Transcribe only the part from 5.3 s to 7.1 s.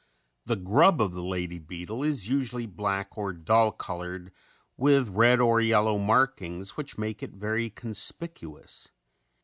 or yellow markings which